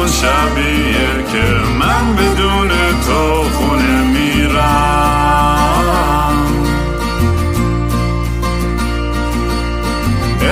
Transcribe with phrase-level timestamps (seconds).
[0.00, 1.46] همون شبیه که
[1.78, 2.68] من بدون
[3.06, 5.20] تو خونه میرم.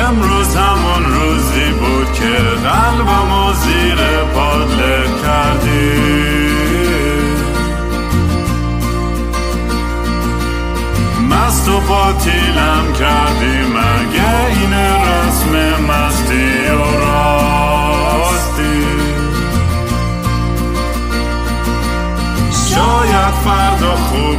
[0.06, 2.36] امروز همون روزی بود که
[2.68, 3.98] قلبمو زیر
[4.34, 6.48] پادله کردی.
[11.30, 15.52] مست و باطیلم کردی مگه این رسم
[15.88, 16.27] مستی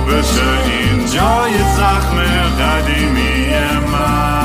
[0.10, 2.18] بشه این جای زخم
[2.60, 3.50] قدیمی
[3.92, 4.40] من.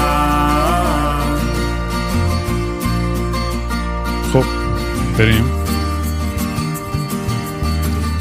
[4.32, 4.44] خب
[5.18, 5.44] بریم.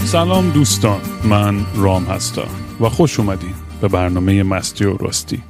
[0.05, 2.47] سلام دوستان من رام هستم
[2.79, 5.41] و خوش اومدین به برنامه مستی و راستی.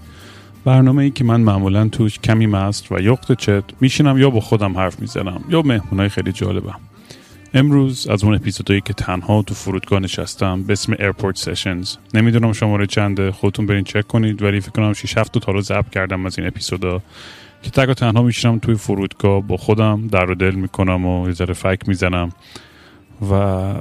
[0.66, 4.78] برنامه ای که من معمولا توش کمی مست و یخت چت میشینم یا با خودم
[4.78, 6.80] حرف می‌زنم یا مهمونای خیلی جالبم.
[7.56, 12.88] امروز از اون اپیزودایی که تنها تو فرودگاه نشستم به اسم Airport Sessions نمی‌دونم شماره
[12.88, 13.32] چنده.
[13.32, 16.48] خودتون برین چک کنید ولی فکر کنم 6 7 تا رو ضبط کردم از این
[16.48, 17.02] اپیزودا.
[17.64, 21.34] که تک و تنها میشینم توی فرودگاه با خودم درد و دل می‌کنم و یه
[21.34, 22.30] ذره فک می‌زنم
[23.32, 23.74] و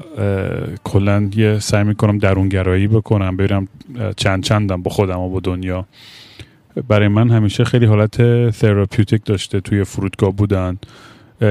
[0.84, 3.68] کلا یه سعی می‌کنم درونگرایی بکنم برم
[4.16, 5.86] چند چندم با خودم و با دنیا.
[6.88, 8.16] برای من همیشه خیلی حالت
[8.60, 10.78] تراپیوتیک داشته توی فرودگاه بودن.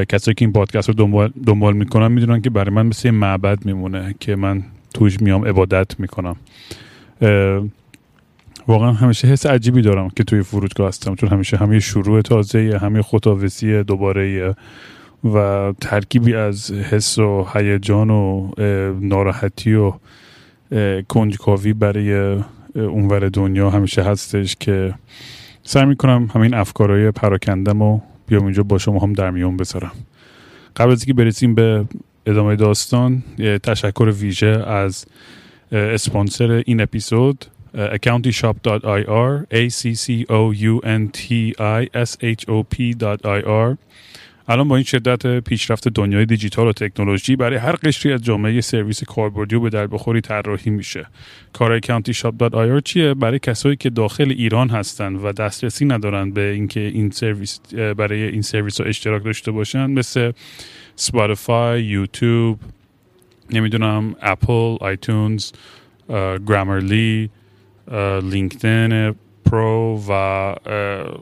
[0.09, 4.15] کسایی که این پادکست رو دنبال, دنبال می‌کنن می‌دونن که برای من مثل معبد میمونه
[4.19, 6.35] که من توش میام عبادت می‌کنم.
[8.67, 13.01] واقعا همیشه حس عجیبی دارم که توی فرودگاه هستم چون همیشه همه شروع تازه همه
[13.01, 14.55] خداویسی دوباره
[15.33, 18.51] و ترکیبی از حس و هیجان و
[19.01, 19.93] ناراحتی و
[21.09, 22.37] کنجکاوی برای
[22.75, 24.93] اونور دنیا همیشه هستش که
[25.63, 27.99] سعی می‌کنم همین افکارهای پراکندم و
[28.31, 29.91] بیام اینجا با شما هم در میون بذارم.
[30.75, 31.85] قبل از اینکه برسیم به
[32.25, 33.23] ادامه داستان
[33.63, 35.05] تشکر ویژه از
[35.71, 41.21] اسپانسر این اپیزود accountishop.ir a c c o u n t
[41.59, 43.77] i s h o p.ir
[44.47, 49.03] الان با این شدت پیشرفت دنیای دیجیتال و تکنولوژی برای هر قشری از جامعه سرویس
[49.03, 51.05] کاربردی و به درد بخوری طراحی میشه.
[51.53, 56.79] کار اکانتی شاپ چیه؟ برای کسایی که داخل ایران هستن و دسترسی ندارن به اینکه
[56.79, 57.59] این سرویس
[57.97, 60.31] برای این سرویس رو اشتراک داشته باشن مثل
[60.95, 62.59] Spotify YouTube
[63.49, 65.51] نمی‌دونم Apple iTunes
[66.47, 67.29] Grammarly
[68.23, 70.55] LinkedIn Pro و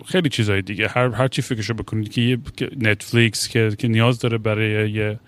[0.07, 0.87] خیلی چیزهای دیگه.
[0.87, 2.37] هر هر چی فکرشو بکنید که
[2.81, 5.19] نتفلیکس که که نیاز داره برای یه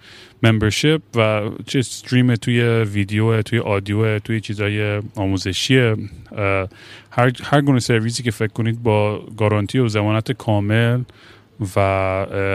[0.43, 5.77] ممبرشپ و چه استریم توی ویدیو توی آدیو توی چیزای آموزشی
[7.11, 11.01] هر هر گونه سرویسی که فکر کنید با گارانتی و ضمانت کامل
[11.75, 11.79] و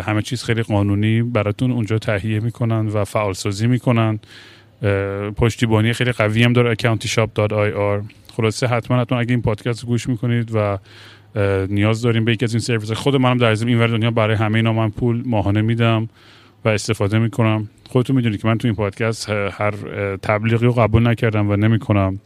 [0.07, 4.19] همه چیز خیلی قانونی براتون اونجا تهیه می‌کنن و فعالسازی می‌کنن.
[5.37, 10.79] پشتیبانی خیلی قوی هم داره accountishop.ir خلاصه حتما حتما اگه این پادکست گوش می‌کنید و
[11.69, 14.57] نیاز داریم به یکی از این سرویس خود منم در این ور دنیا برای همه
[14.57, 16.09] اینا من پول ماهانه میدم
[16.65, 17.69] و استفاده می‌کنم.
[17.89, 19.71] خودتون می‌دونید که من تو این پادکست هر
[20.17, 22.21] تبلیغی رو قبول نکردم و نمی‌کنم.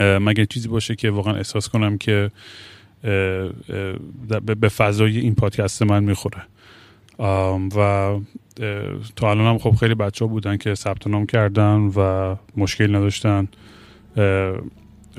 [0.00, 2.30] مگه چیزی باشه که واقعا احساس کنم که
[4.60, 6.42] به فضای این پادکست من می‌خوره.
[7.76, 8.10] و
[9.16, 13.48] تا الان هم خب خیلی بچه ها بودن که ثبت نام کردن و مشکل نداشتن.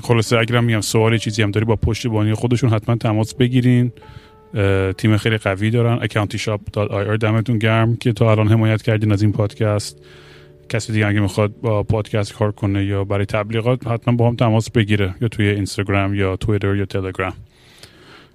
[0.02, 3.91] خلاصه اگرم میگم سوال چیزی هم داری با پشتیبانی خودشون حتما تماس بگیرین.
[4.97, 6.00] تیم خیلی قوی دارن.
[6.08, 10.02] accountishop.ir دمتون گرم که تا الان حمایت کردین از این پادکست.
[10.69, 14.72] کسی دیگه اگه می‌خواد با پادکست کار کنه یا برای تبلیغات حتما با هم تماس
[14.72, 15.16] بگیره.
[15.22, 17.34] یا توی اینستاگرام یا تویتر یا تلگرام.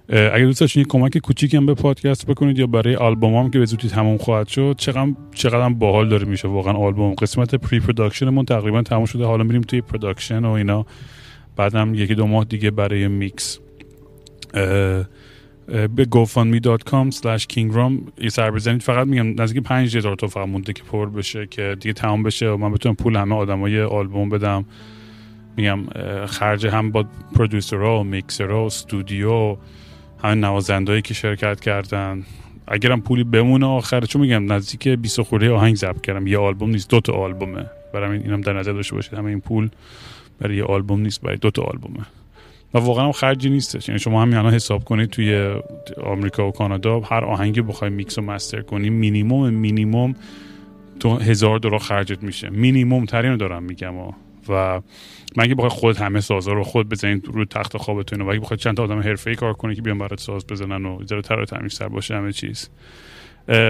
[0.09, 3.65] اگه دوست داشتین کمک کوچیکی هم به پادکست بکنید یا برای آلبوم هم که به
[3.65, 7.13] زودی تموم خواهد شد چقدر چقدر باحال داره میشه واقعا آلبوم.
[7.13, 9.25] قسمت pre-production مون تقریبا تموم شده.
[9.25, 10.85] حالا میریم توی production و اینا.
[11.55, 13.59] بعدم یکی دو ماه دیگه برای میکس.
[15.67, 17.91] به gofundme.com slash kingram
[18.21, 18.81] یه سر بزنید.
[18.81, 22.57] فقط میگم نزدیک 5000 تا فقط مونده که پر بشه که دیگه تمام بشه و
[22.57, 24.65] من بتونم پول همه آدمای آلبوم بدم.
[25.57, 25.79] میگم
[26.25, 27.05] خرج هم با
[27.35, 29.57] پرودوسرها و میکسرها و استودیو
[30.23, 32.23] همین نوازندهایی که شرکت کردن.
[32.67, 36.27] اگرم پولی بمونه آخر چون میگم نزدیک 20 خورده آهنگ ضبط کردم.
[36.27, 37.65] یه آلبوم نیست دو تا آلبومه.
[37.93, 39.69] برای اینم در نظر داشته باشید همه این پول
[40.39, 42.05] برای یه آلبوم نیست برای دو تا آلبومه.
[42.73, 43.87] و واقعا هم خرجی نیستش.
[43.87, 45.55] یعنی شما همین الان حساب کنید توی
[46.03, 50.15] آمریکا و کانادا هر آهنگی بخوای میکس و مستر کنی مینیمم مینیمم
[50.99, 52.49] تو هزار دلار خرجت میشه.
[52.49, 54.11] مینیمم ترین دارم میگم و,
[54.49, 54.81] و
[55.35, 58.57] من اگه بخوای خود همه سازا رو خود بزنید رو تخت خوابتون و اگه بخوای
[58.57, 61.87] چند تا آدم حرفه‌ای کار کنی که بیان برات ساز بزنن و ذره تر تمیزتر
[61.87, 62.69] باشه همه چیز.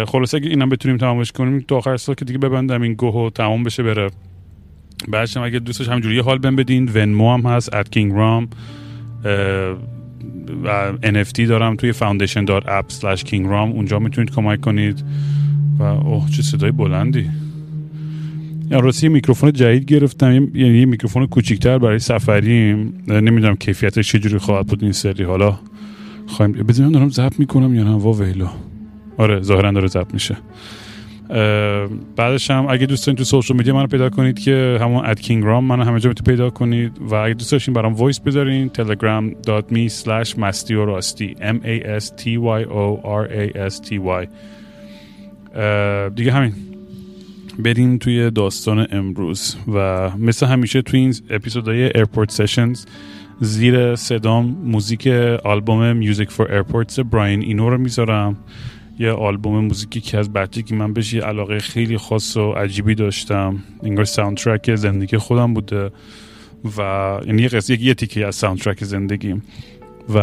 [0.07, 3.63] خلاصه اگه اینم بتونیم تمامش کنیم تو آخر سال که دیگه ببندم این گوه تمام
[3.63, 4.09] بشه بره.
[5.09, 6.89] بعدش اگه دوستش همجوری حال بهم بدین.
[6.93, 8.47] ونمو هم هست ات کینگ رام
[10.63, 13.51] و NFT دارم توی foundation.app slash kingram.
[13.51, 15.03] اونجا می‌تونید کمک کنید.
[15.79, 17.29] و اوه چه صدای بلندی.
[18.71, 20.33] راستی میکروفون جدید گرفتم.
[20.33, 22.93] یعنی یه میکروفون کوچیکتر برای سفریم.
[23.07, 25.23] نمی‌دونم کیفیتش چجوری خواهد بود این سری.
[25.23, 25.59] حالا
[26.27, 28.49] خواهیم بزنیم دارم ضبط می‌کنم یا نه؟ وا ویلا
[29.17, 30.37] آره ظاهرا داره ضبط میشه.
[32.15, 35.43] بعدش هم اگه دوست دارین تو social media منو پیدا کنید که همون at King
[35.43, 39.91] Raam منو همه جا می‌تونید پیدا کنید و اگه دوست داشتین برام voice بذارین telegram.me
[40.03, 44.27] slash مستی m a s t y o r a s t y.
[46.15, 46.53] دیگه همین.
[47.59, 52.85] بریم توی داستان امروز و مثل همیشه توی این اپیزودهای Airport Sessions
[53.39, 55.07] زیر صدام موزیک
[55.43, 58.37] آلبوم Music for Airports Brian Eno رو می‌ذارم.
[58.99, 60.29] یه آلبوم موزیکی که از
[60.65, 63.63] که من بهش علاقه خیلی خاص و عجیبی داشتم.
[63.83, 65.91] انگار soundtrack زندگی خودم بوده
[66.77, 69.43] و یعنی یه قصه یه تیکه از soundtrack زندگیم
[70.09, 70.17] و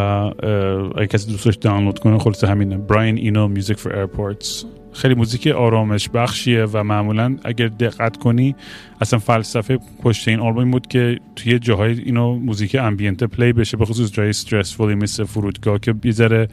[0.95, 2.77] اگه کسی دوست داشت دانلود کنه خلاصه همینه.
[2.77, 8.55] Brian Eno Music for Airports خیلی موزیک آرامش بخشیه و معمولا اگر دقت کنی
[9.01, 13.85] اصلا فلسفه پشت این آلبوم بود که توی جاها این موزیک ambient play بشه به
[13.85, 16.47] خصوص جای stressful ی مثل فرودگاه که یه ذره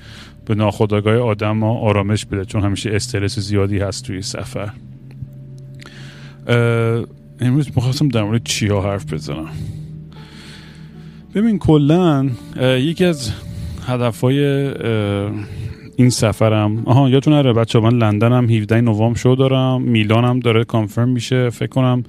[0.47, 4.71] به ناخودآگاه آدم آرامش بده چون همیشه استرس زیادی هست توی سفر.
[7.41, 9.49] امروز می‌خواستم در مورد چیا حرف بزنم.
[11.35, 12.31] ببین کلا
[12.61, 13.31] یکی از
[13.87, 14.71] هدفهای
[15.99, 16.83] این سفرم.
[16.87, 19.83] آها یادتون نره بچه‌ها من لندنم 17 نوامبر شو دارم.
[19.83, 21.51] میلانم داره confirm میشه.
[21.51, 22.03] فکر کنم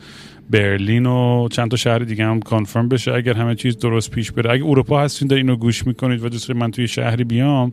[0.50, 3.14] برلین و چند تا شهر دیگه هم کانفرم بشه.
[3.14, 4.52] اگر همه چیز درست پیش بره.
[4.52, 7.72] اگه اروپا هستین در اینو گوش می‌کنید و دوست من توی شهری بیام.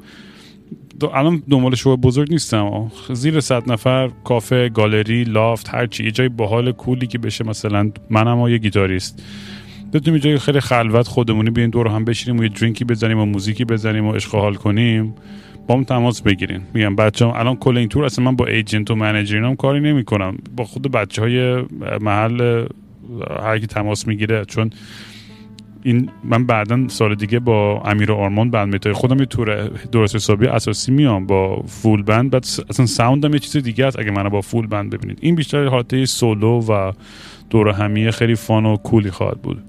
[1.00, 2.92] دو الان دنبال شو بزرگ نیستم.
[3.12, 8.48] زیر صد نفر کافه گالری لافت هرچی یه جای باحال کولی که بشه مثلا منم
[8.48, 9.22] یه گیتاریست.
[9.92, 13.64] بتونیم جای خیلی خلوت خودمونی بیاین دور هم بشینیم و یه درینکی بزنیم و موزیکی
[13.64, 15.14] بزنیم و عشق حال کنیم.
[15.66, 16.60] با هم تماس بگیرین.
[16.74, 19.80] میگم بچه هم الان کل این تور اصلا من با ایجنت و منیجر هم کاری
[19.80, 21.64] نمی کنم با خود بچه های
[22.00, 22.66] محل
[23.40, 24.70] هر کی تماس می‌گیره چون
[25.82, 30.46] این من بعدا سال دیگه با امیر آرمان بند میتای خودم یه تور درست حسابی
[30.46, 32.30] اساسی میام با فول بند.
[32.30, 35.18] بعد اصلا ساوندم یه چیز دیگه است اگه منو با فول بند ببینید.
[35.22, 36.92] این بیشتر حالت سولو و
[37.50, 39.62] دور همیه خیلی فان و کولی خواهد بود.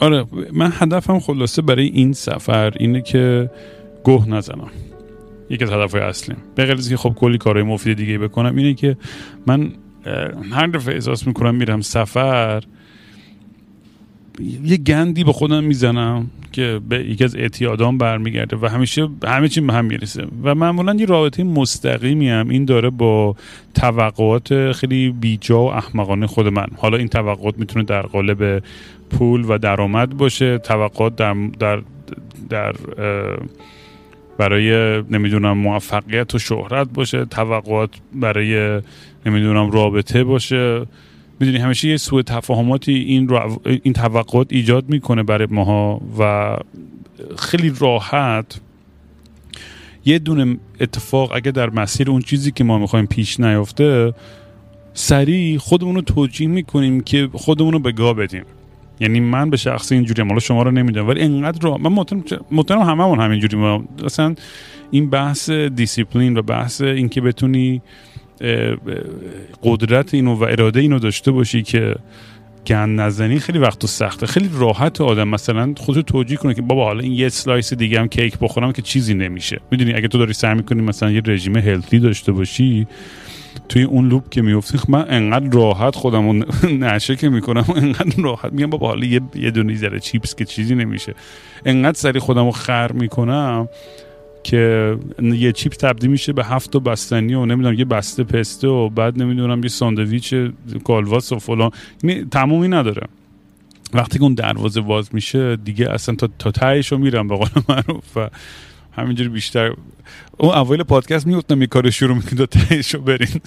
[0.00, 3.50] آره من هدفم خلاصه برای این سفر اینه که
[4.04, 4.70] گوه نزنم.
[5.50, 8.96] یکی از هدفهای اصلیم به غیر که خب کلی کارهای مفید دیگه بکنم اینه که
[9.46, 9.72] من
[10.52, 12.62] هر دفعه احساس می‌کنم میرم سفر
[14.64, 19.60] یه گندی به خودم می‌زنم که به یکی از اعتیادام برمیگرده و همیشه همه چی
[19.60, 20.26] به هم می‌رسه.
[20.42, 23.36] و معمولا یه رابطه مستقیمی هم این داره با
[23.74, 26.66] توقعات خیلی بیجا و احمقانه خود من.
[26.76, 28.62] حالا این توقعات می‌تونه در قالب
[29.10, 31.82] پول و درآمد باشه توقعات در, در,
[32.48, 32.74] در
[34.38, 38.82] برای نمی‌دونم موفقیت و شهرت باشه توقعات برای
[39.26, 40.86] نمی‌دونم رابطه باشه.
[41.40, 43.30] می‌دونی همیشه یه سوء تفاهماتی این,
[43.82, 46.56] این توقعات ایجاد می‌کنه برای ماها و
[47.38, 48.60] خیلی راحت
[50.04, 54.14] یه دونه اتفاق اگه در مسیر اون چیزی که ما می‌خوایم پیش نیفته
[54.94, 58.44] سریع خودمون رو توجیه می‌کنیم که خودمون رو به گاه بدیم.
[59.00, 62.04] یعنی من به شخصه اینجوری حالا شما رو نمی‌دونم ولی انقدر رو من
[62.50, 63.56] مطمئنم هممون همینجوری
[64.04, 64.34] اصلا
[64.90, 67.82] این بحث دیسیپلین و بحث اینکه بتونی
[69.62, 71.94] قدرت اینو و اراده اینو داشته باشی که
[72.66, 74.26] گند نزنی خیلی وقت سخته.
[74.26, 78.08] خیلی راحت آدم مثلا خودتو توجیه کنه که بابا حالا این یه slice دیگه هم
[78.08, 79.60] کیک بخورم که چیزی نمیشه.
[79.70, 82.86] می‌دونی اگه تو داری سعی می‌کنی مثلا یه رژیم healthy داشته باشی
[83.68, 86.44] توی اون لوپ که میفتی خب من انقدر راحت خودم
[86.84, 87.64] نشه که می‌کنم.
[87.76, 88.52] انقدر راحت.
[88.52, 91.14] میگم بابا حالا یه, یه دونه چیپس که چیزی نمیشه.
[91.64, 93.68] انقدر سری خودم رو خر می‌کنم
[94.44, 98.88] که یه چیپ تبدیل میشه به هفت تا بستنی و نمی‌دونم یه بسته پسته و
[98.88, 100.34] بعد نمی‌دونم یه ساندویچ
[100.84, 101.70] کالواس و فلان.
[102.30, 103.02] تمومی نداره.
[103.92, 107.48] وقتی که اون دروازه باز میشه دیگه اصلا تا تا تهش رو میرم به قول
[107.68, 108.16] معروف.
[108.16, 108.30] و
[108.96, 109.72] همینجوری بیشتر.
[110.38, 113.40] اون اول پادکست می‌گفتم یه کار شروع می‌کنید تا تهش برین.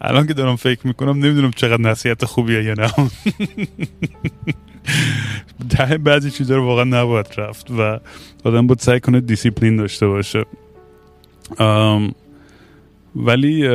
[0.00, 2.90] الان که دارم فکر می‌کنم نمی‌دونم چقدر نصیحت خوبیه یا نه.
[5.70, 8.00] ته بعضی چیزا رو واقعا نباید رفت و
[8.44, 10.44] آدم باید سعی کنه دیسیپلین داشته باشه.
[13.16, 13.68] ولی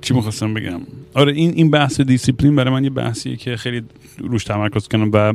[0.00, 0.80] چی می‌خواستم بگم؟
[1.14, 3.82] آره این این بحث دیسیپلین برای من یه بحثیه که خیلی
[4.18, 5.32] روش تمرکز کنم و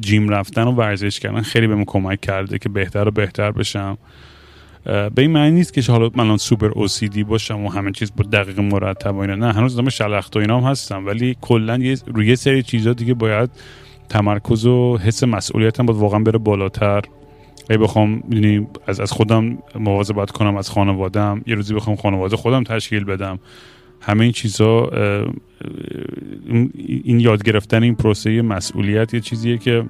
[0.00, 3.98] جیم رفتن و ورزش کردن خیلی بهم کمک کرده که بهتر و بهتر بشم.
[4.84, 8.60] به این معنی نیست که حالا من سوپر اوسیدی باشم و همه چیز با دقیق
[8.60, 9.34] مرتب و اینا.
[9.34, 13.50] نه هنوز دارم شلخت و اینا هستم ولی کلا روی یه سری چیزا دیگه باید
[14.08, 17.02] تمرکز و حس مسئولیتم باید واقعا بره بالاتر.
[17.70, 22.64] اگه بخوام یعنی از از خودم مواظبت کنم از خانوادم یه روزی بخوام خانواده خودم
[22.64, 23.38] تشکیل بدم.
[24.06, 24.90] همه این چیزا
[27.04, 29.84] این یاد گرفتن این پروسه مسئولیت یه چیزیه که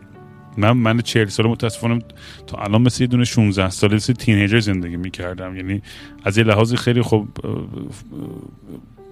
[0.56, 1.98] من من 40 سال متاسفانه
[2.46, 5.56] تا الان مثل یه دونه 16 ساله مثل تینیجر زندگی می‌کردم.
[5.56, 5.82] یعنی
[6.24, 7.26] از یه لحاظی خیلی خب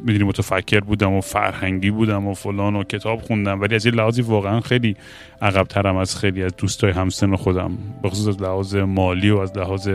[0.04, 4.22] می‌دونی متفکر بودم و فرهنگی بودم و فلان و کتاب خوندم ولی از یه لحاظی
[4.22, 4.96] واقعا خیلی
[5.42, 9.56] عقب ترم از خیلی از دوستای همسن خودم به خصوص از لحاظ مالی و از
[9.56, 9.88] لحاظ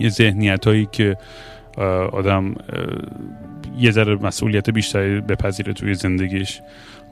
[0.00, 1.16] یه ذهنیت هایی که
[2.12, 2.54] آدم
[3.78, 6.60] یه ذره مسئولیت بیشتری بپذیره توی زندگیش.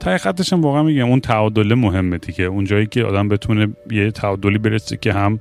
[0.00, 2.44] تا خطش هم واقعا میگم اون تعادله مهمه دیگه.
[2.44, 5.40] اون جایی که آدم بتونه یه تعادلی برسه که هم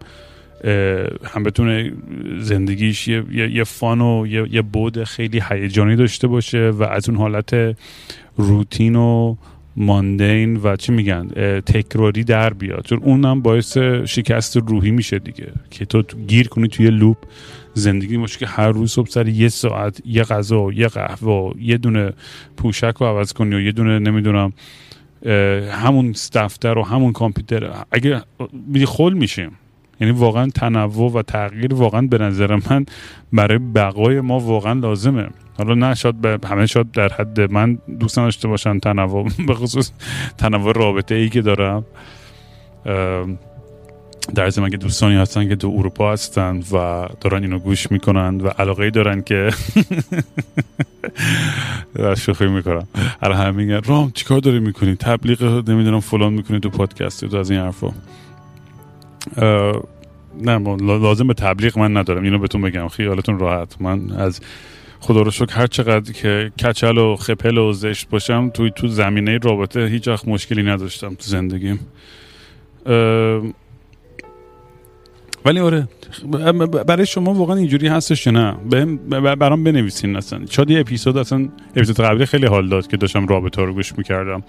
[1.24, 1.94] هم بتونه
[2.40, 7.18] زندگیش یه, یه, فان و یه, یه بود خیلی هیجانی داشته باشه و از اون
[7.18, 7.78] حالت
[8.38, 9.36] روتین و
[9.76, 11.28] ماندین و چی میگن
[11.62, 12.86] تکراری در بیاد.
[12.86, 15.48] چون اونم باعث شکست روحی میشه دیگه.
[15.72, 17.18] که تو گیر کنی توی لوپ.
[17.78, 22.14] زندگی باشه که هر روز صبح سر یه ساعت یه غذا یه قهوه یه دونه
[22.58, 24.54] پوشک رو عوض کنی و یه دونه نمی‌دونم
[25.72, 27.70] همون دفتر و همون کامپیوتر.
[27.92, 28.22] اگه
[28.88, 29.52] خل میشیم.
[30.02, 32.86] یعنی واقعا تنوع و تغییر واقعا به نظر من
[33.34, 35.30] برای بقای ما واقعا لازمه.
[35.58, 39.92] حالا نه شاید به همه شاید در حد من دوست داشته باشن تنوع به خصوص
[40.38, 41.86] تنوع رابطه ای که دارم.
[44.36, 48.48] در زمان که دوستانی هستن که تو اروپا هستن و دارن اینو گوش می‌کنن و
[48.48, 49.50] علاقه دارن که
[52.26, 52.88] شوخی می‌کنم
[53.22, 57.52] الان همه میگن رام چیکار داری می‌کنی؟ تبلیغ نمی‌دونم فلان می‌کنی تو پادکست تو از
[57.52, 57.92] این حرفا.
[60.42, 62.24] نه لازم به تبلیغ من ندارم.
[62.24, 62.88] اینو بهتون بگم.
[62.88, 63.82] خیالتون راحت.
[63.82, 64.42] من از
[65.00, 69.38] خدا رو شکر هر چقدر که کچل و خپل و زشت باشم توی تو زمینه
[69.38, 71.80] رابطه هیچ وقت مشکلی نداشتم تو زندگیم.
[75.48, 75.88] ولی آره
[76.88, 78.52] برای شما واقعا اینجوری هستش نه؟
[79.36, 80.46] برام بنویسین اصلا.
[80.50, 84.44] شاید یه اپیزود اصلا اپیزود قبلی خیلی حال داد که داشتم رابطه رو گوش می‌کردم.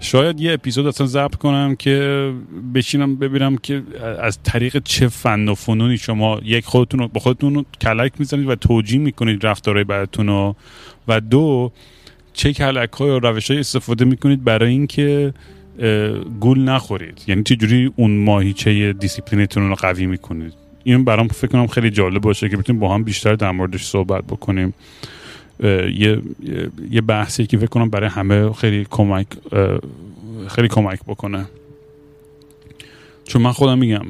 [0.00, 2.32] شاید یه اپیزود اصلا ضبط کنم که
[2.74, 3.82] بشینم ببینم که
[4.20, 8.48] از طریق چه فن و فنونی شما یک خودتون رو با خودتون رو کلک می‌زنید
[8.48, 10.56] و توجیه می‌کنید رفتارهای بعدتون رو.
[11.08, 11.72] و دو
[12.32, 15.34] چه کلک های و روش های استفاده می‌کنید برای اینکه
[16.40, 17.22] گول نخورید.
[17.26, 20.52] یعنی چجوری اون ماهیچه دیسیپلینتون رو قوی می‌کنید؟
[20.84, 24.24] این برام فکر کنم خیلی جالب باشه که بتونیم با هم بیشتر در موردش صحبت
[24.24, 24.74] بکنیم.
[25.62, 26.22] یه
[26.90, 29.26] یه بحثی که فکر کنم برای همه خیلی کمک
[30.48, 31.46] خیلی کمک بکنه.
[33.24, 34.04] چون من خودم میگم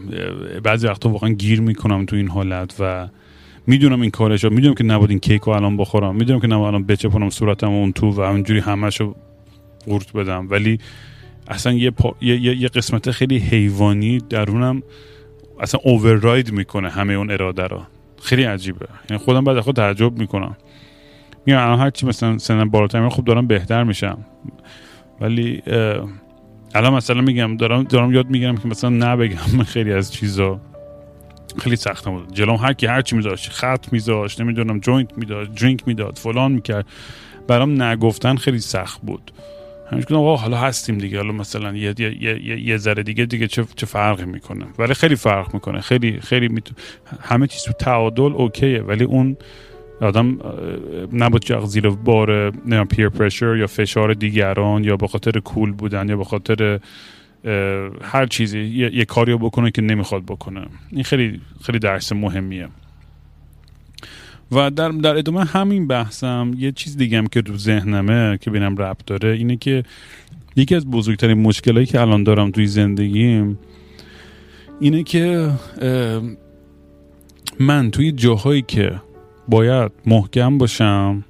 [0.63, 3.09] بعضی وقتا واقعا گیر می‌کنم تو این حالت و
[3.67, 6.17] می‌دونم این کارش می‌دونم که نباید این کیک رو الان بخورم.
[6.17, 9.15] می‌دونم که نباید الان بچپونم صورتم اون تو و همینجوری همشو
[9.87, 10.47] قورت بدم.
[10.51, 10.79] ولی
[11.49, 14.83] اصلا یه, یه،, یه قسمت خیلی حیوانی درونم
[15.61, 17.83] اصلا اوورراید می‌کنه همه اون اراده رو.
[18.23, 18.87] خیلی عجیبه.
[19.11, 20.57] یعنی خودم بعد خود تعجب می‌کنم.
[21.47, 24.19] میگم الان هرچی مثلا سنم بالاتر خوب دارم بهتر میشم.
[25.21, 25.63] ولی
[26.75, 30.61] الان مثلا میگم دارم دارم یاد می‌گیرم که مثلا نبگم خیلی از چیزا.
[31.59, 33.51] خیلی سخت بود جلوم هر کی هر چی میذاشت.
[33.51, 36.87] خط میذاشت نمی‌دونم جوینت می‌داد درینک می‌داد فلان می‌کرد.
[37.49, 39.33] برام نگفتن خیلی سخت بود.
[39.91, 43.65] همش گفتم حالا هستیم دیگه حالا مثلا یه یه یه, یه ذره دیگه دیگه چه
[43.77, 46.75] چه فرقی می‌کنه؟ ولی خیلی فرق می‌کنه خیلی خیلی میتو...
[47.21, 49.37] همه چیز تو تعادل اوکیه ولی اون
[50.01, 50.39] آدم
[51.45, 56.17] که زیر بار نه پیر پرشر یا فشار دیگران یا به خاطر کول بودن یا
[56.17, 56.81] به خاطر
[58.03, 60.67] هر چیزی یه, یه کاری رو بکنه که نمی‌خواد بکنه.
[60.91, 62.69] این خیلی خیلی درس مهمیه.
[64.53, 68.77] و در, در ادامه همین بحثم یه چیز دیگه هم که تو ذهنمه که بینم
[68.77, 69.83] ربط داره اینه که
[70.57, 73.59] یکی از بزرگترین مشکلایی که الان دارم توی زندگیم
[74.81, 75.51] اینه که
[77.61, 79.01] من توی جاهایی که
[79.49, 81.25] باید محکم باشم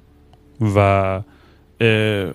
[0.61, 0.77] و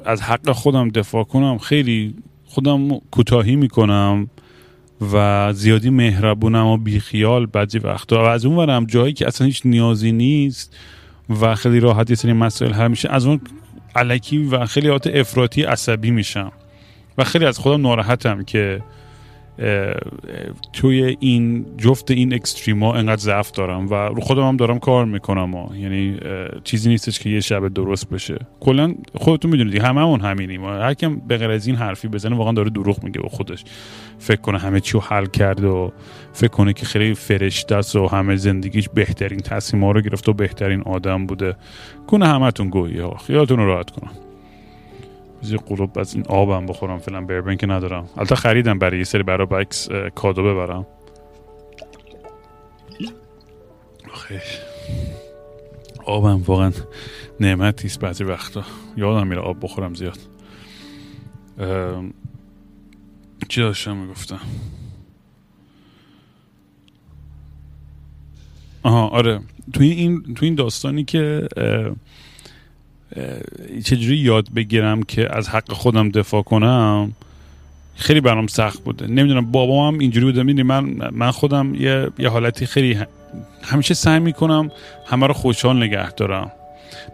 [0.04, 4.30] از حق خودم دفاع کنم خیلی خودم کوتاهی می‌کنم
[5.12, 9.62] و زیادی مهربونم و بیخیال بعضی وقتا و از اون ورم جایی که اصلا هیچ
[9.64, 10.76] نیازی نیست
[11.40, 13.40] و خیلی راحت یه سری مسائل حل میشه از اون
[13.96, 16.52] علکی و خیلی حالت افراطی عصبی میشم.
[17.18, 18.82] و خیلی از خودم ناراحتم که
[20.72, 25.54] توی این جفت این اکستریما انقدر ضعف دارم و رو خودم هم دارم کار می‌کنم
[25.54, 25.76] ها.
[25.76, 26.16] یعنی
[26.64, 28.38] چیزی نیستش که یه شب درست بشه.
[28.60, 30.64] کلا خودتون می‌دونید هممون همینیم.
[30.64, 33.64] هر کم به غیر از این حرفی بزنه واقعا داره دروغ میگه به خودش.
[34.18, 35.90] فکر کنه همه چی رو حل کرده و
[36.32, 40.82] فکر کنه که خیلی فرشته است و همه زندگیش بهترین تصمیم رو گرفته و بهترین
[40.82, 41.56] آدم بوده.
[42.06, 43.16] کنه همتون گویی ها.
[43.16, 44.10] خیالتون رو راحت کنم.
[45.44, 48.08] یه قلوب از این آبم بخورم فعلا بربن که ندارم.
[48.16, 50.86] البته خریدم برای یه سری برای بکس کادو ببرم.
[54.12, 54.42] آخه.
[56.04, 56.72] آبم واقعا
[57.40, 58.64] نعمتی است بعضی وقتا.
[58.96, 60.18] یادم میره آب بخورم زیاد.
[63.48, 64.40] چی داشتم می‌گفتم؟
[68.82, 69.40] آها آره.
[69.72, 71.48] توی این توی این داستانی که
[73.84, 77.12] چجوری یاد بگیرم که از حق خودم دفاع کنم؟
[77.94, 79.06] خیلی برام سخت بوده.
[79.06, 80.42] نمی‌دونم بابا هم اینجوری بوده.
[80.42, 82.98] می‌دونی من من خودم یه, یه حالتی خیلی
[83.62, 84.70] همیشه سعی می‌کنم
[85.06, 86.52] همه رو خوشحال نگه دارم.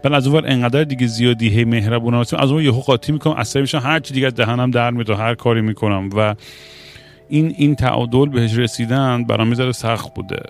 [0.04, 3.78] بل از اونور انقدر دیگه زیادی هی مهربونم از اون یهو قاطی می‌کنم اصلا میشم.
[3.78, 6.10] هر چی دیگه از دهنم در میاد هر کاری می‌کنم.
[6.16, 6.34] و
[7.28, 10.42] این این تعادل بهش رسیدن برام می‌ذاره سخت بوده.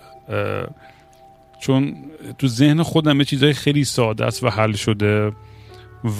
[1.61, 1.95] چون
[2.39, 5.33] تو ذهن خودم یه چیزای خیلی ساده است و حل شده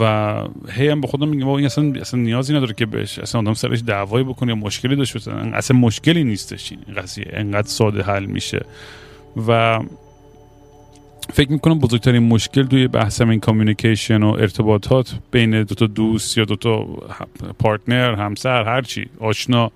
[0.01, 3.55] و هی هم به خودم میگم این اصلا, اصلا نیازی نداره که بهش اصلا آدم
[3.55, 5.33] سرش دعوایی بکنه یا مشکلی داشته باشه.
[5.33, 7.27] اصلا مشکلی نیستش این قضیه.
[7.33, 8.67] انقدر ساده حل میشه.
[9.49, 9.81] و
[11.33, 16.45] فکر می‌کنم بزرگترین مشکل توی بحث این کامیونیکیشن و ارتباطات بین دو تا دوست یا
[16.45, 16.85] دو تا
[17.59, 19.73] partner همسر هرچی آشنا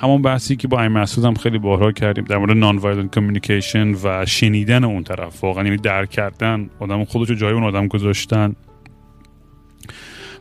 [0.00, 4.26] همون بحثی که با این مسعود هم خیلی بارها کردیم در مورد nonviolent communication و
[4.26, 5.44] شنیدن اون طرف.
[5.44, 8.56] واقعا یعنی درک کردن آدم خودشو جای اون آدم گذاشتن.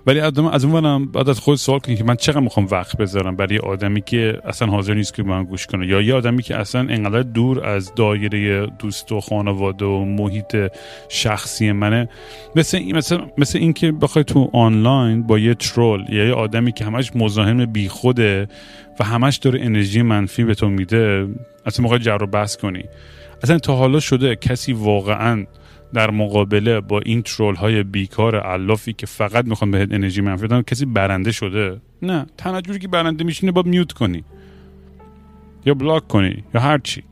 [0.08, 3.58] ولی از اون بعد از خود سوال کنی که من چقدر می‌خوام وقت بذارم برای
[3.58, 7.22] آدمی که اصلا حاضر نیست که من گوش کنه؟ یا یه آدمی که اصلا انقدر
[7.22, 10.72] دور از دایره دوست و خانواده و محیط
[11.10, 12.10] شخصی منه؟
[12.56, 16.72] مثل این مثل, مثل این که بخوای تو آنلاین با یه ترول یا یه آدمی
[16.72, 18.48] که همش مزاحم بیخوده
[19.00, 21.28] و همش داره انرژی منفی به تو میده
[21.66, 22.84] اصلا موقع جر و بحث کنی؟
[23.44, 25.46] اصلا تا حالا شده کسی واقعا
[25.94, 30.62] در مقابله با این ترول های بیکار علافی که فقط می‌خوان بهت انرژی منفی بدن
[30.62, 34.24] کسی برنده شده؟ نه تنها جوری که برنده میشینه با میوت کنی.
[35.66, 37.04] یا بلاک کنی یا هر چی.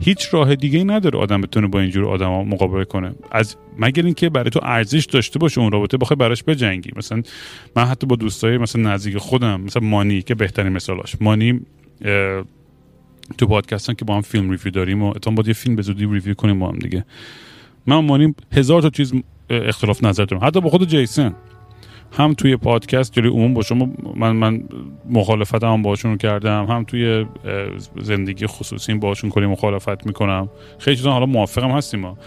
[0.00, 3.14] هیچ راه دیگه ای نداره آدم بتونه با اینجور آدم مقابله کنه.
[3.30, 6.90] از مگر اینکه برای تو ارزش داشته باشه اون رابطه بخوای براش بجنگی.
[6.96, 7.22] مثلا
[7.76, 11.16] من حتی با دوستای مثلا نزدیک خودم مثلا مانی که بهترین مثالاش.
[11.20, 11.60] مانی
[13.38, 16.04] تو پادکستن که با هم فیلم review داریم و اتون باید یه فیلم به زودی
[16.04, 17.04] review کنیم با هم دیگه.
[17.86, 19.12] من مانی هزار تا چیز
[19.50, 20.46] اختلاف نظر دارم.
[20.46, 21.34] حتی با خود جیسن.
[22.12, 24.62] هم توی پادکست جلوی عموم با شما من من
[25.10, 26.64] مخالفت هم باشون کردم.
[26.64, 27.26] هم توی
[28.00, 30.48] زندگی خصوصی باشون کلی مخالفت می‌کنم.
[30.78, 32.18] خیلی چیزا حالا موافقم هستیم ما.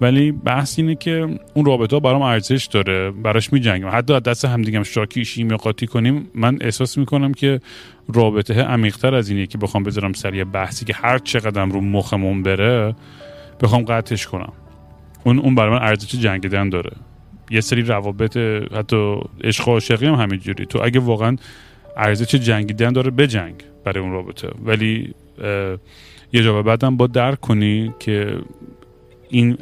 [0.00, 3.10] ولی بحث اینه که اون رابطه برام ارزش داره.
[3.10, 7.60] براش میجنگم حتی از دست همدیگم شاکی شیمی قاطی کنیم من احساس می‌کنم که
[8.14, 12.94] رابطه عمیقتر از اینه که بخوام بذارم سر بحثی که هر چقدر رو مخمون بره
[13.60, 14.52] بخوام قطعش کنم.
[15.24, 16.90] اون اون برای من ارزش جنگیدن داره.
[17.50, 18.36] یه سری روابط
[18.72, 20.66] حتی عشق و عاشقی هم همینجوری.
[20.66, 21.36] تو اگه واقعا
[21.96, 23.54] ارزش جنگیدن داره بجنگ
[23.84, 24.48] برای اون رابطه.
[24.64, 25.14] ولی
[26.32, 28.38] یه جا بعدم با درک کنی که
[29.28, 29.58] این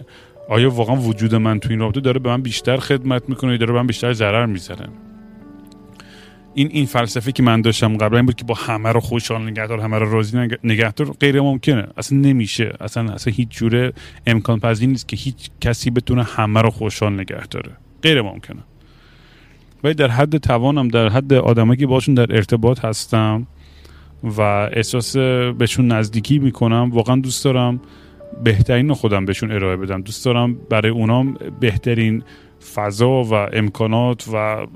[0.48, 3.72] آیا واقعا وجود من تو این رابطه داره به من بیشتر خدمت می‌کنه یا داره
[3.72, 4.88] به من بیشتر ضرر می‌زنه
[6.58, 9.80] این این فلسفه که من داشتم قبلا این بود که با همه رو خوشحال نگهدار
[9.80, 11.86] همه رو راضی نگهدار غیر ممکنه.
[11.96, 12.72] اصلا نمیشه.
[12.80, 13.92] اصلا اصلا هیچ جوره
[14.26, 17.70] امکان پذیر نیست که هیچ کسی بتونه همه رو خوشحال نگه داره
[18.02, 18.60] غیر ممکنه.
[19.84, 23.46] ولی در حد توانم در حد آدمایی که باشون در ارتباط هستم
[24.22, 24.40] و
[24.72, 25.16] احساس
[25.58, 27.80] بهشون نزدیکی می‌کنم واقعا دوست دارم
[28.44, 30.02] بهترین خودم بهشون ارائه بدم.
[30.02, 32.22] دوست دارم برای اونام بهترین
[32.74, 34.66] فضا و امکانات و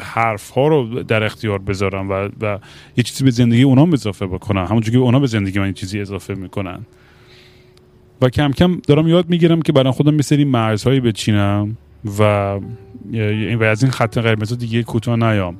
[0.00, 2.58] حرف ها رو در اختیار بذارم و, و
[2.96, 4.64] یه چیزی به زندگی اونا اضافه بکنم.
[4.64, 6.86] همونجور که اونا به زندگی من چیزی اضافه می‌کنن.
[8.22, 11.76] و کم کم دارم یاد می‌گیرم که برای خودم مثلی مرزهایی بچینم.
[12.18, 12.60] و
[13.60, 15.56] و از این خط قرمز دیگه کوتاه نیام.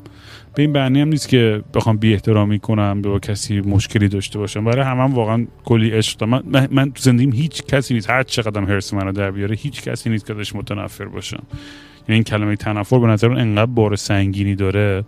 [0.55, 4.65] به این معنی هم نیست که بخوام بی احترامی کنم به کسی مشکلی داشته باشم.
[4.65, 8.11] برای همه هم واقعا کلی عشق من, من تو زندگیم هیچ کسی نیست.
[8.11, 11.43] هر چقدر هرس منو در بیاره هیچ کسی نیست که ازش متنفر باشم.
[12.09, 15.05] یعنی این کلمه تنفر به نظر انقدر بار سنگینی داره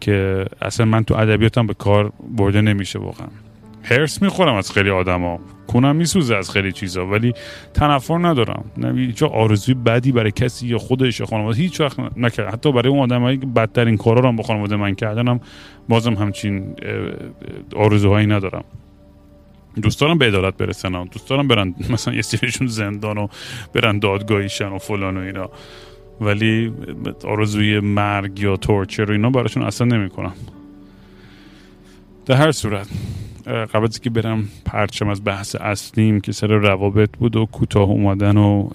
[0.00, 3.28] که اصلا من تو ادبیاتم به کار برده نمیشه واقعا.
[3.90, 5.40] هرس می‌خورم از خیلی آدما.
[5.66, 7.32] کنم میسوزه از خیلی چیزا ولی
[7.74, 8.64] تنفر ندارم.
[8.76, 12.52] نه هیچ آرزوی بدی برای کسی یا خودش یا خانواده هیچ وقت نکرد.
[12.52, 15.40] حتی برای اون آدمایی که بدترین کارا رو با خانواده من کردنم
[15.88, 16.76] بازم همچین
[17.76, 18.64] آرزوهایی ندارم.
[19.82, 23.28] دوست دارم به عدالت برسن دوست دارم برن مثلا یه سریشون زندان و
[23.72, 25.50] برن دادگاهیشن و فلان و اینا.
[26.20, 26.72] ولی
[27.24, 30.32] آرزوی مرگ یا تورچر و اینا براشون اصلا نمی‌کنم.
[32.26, 32.88] در هر صورت.
[33.46, 38.36] قبل از که برم پرچم از بحث اصلیم که سر روابط بود و کوتاه اومدن
[38.36, 38.68] و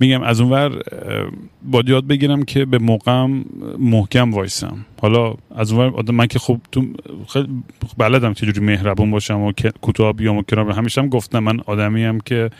[0.00, 0.82] میگم از اونور
[1.62, 3.44] با یاد بگیرم که به موقعم
[3.78, 4.86] محکم وایسم.
[5.00, 6.86] حالا از اونور من که خب تو
[7.28, 7.48] خیلی
[7.98, 12.20] بلدم چجوری مهربون باشم و کوتاه بیام و کنار همیشه هم گفتم من آدمی هم
[12.20, 12.50] که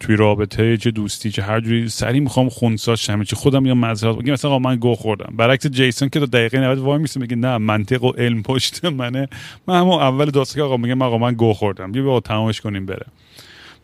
[0.00, 1.88] توی رابطه چه دوستی چه هر جوری.
[1.88, 5.34] سری می‌خوام خونساش همه چی خودم یا معذرت بگم مثلا من گو خوردم.
[5.36, 9.28] برعکس جیسون که تا دقیقه 90 وای میسه میگه نه منطق و علم پشت منه.
[9.66, 11.92] من همون اول داستان آقا میگم آقا من گو خوردم.
[11.92, 13.06] بیا با تمامش کنیم بره.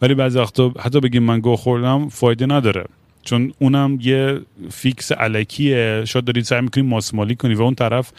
[0.03, 2.85] ولی بعضی وقتا حتی بگیم من گو خوردم فایده نداره.
[3.23, 4.41] چون اونم یه
[4.71, 6.05] fix الکیه.
[6.05, 8.13] شاید داری سعی می‌کنی ماسمالی کنی و اون طرف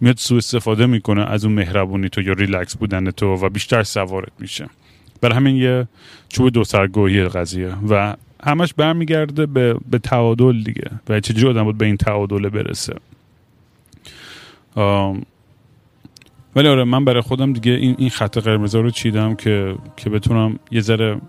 [0.00, 4.32] میاد سوء استفاده می‌کنه از اون مهربونی تو یا ریلکس بودن تو و بیشتر سوارت
[4.38, 4.66] میشه.
[5.24, 5.88] برای همین یه
[6.28, 7.74] چوب دو سرگوهی قضیه.
[7.90, 10.90] و همش برمیگرده به, به تعادل دیگه.
[11.08, 12.94] و چجوری آدم بود به این تعادل برسه.
[16.56, 20.58] ولی آره من برای خودم دیگه این, این خط قرمز رو چیدم که که بتونم
[20.70, 21.20] یه ذره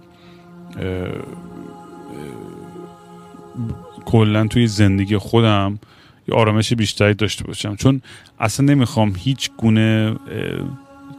[4.06, 5.80] کلا توی زندگی خودم
[6.28, 7.76] یه آرامش بیشتری داشته باشم.
[7.76, 8.02] چون
[8.40, 10.16] اصلا نمی‌خوام هیچ گونه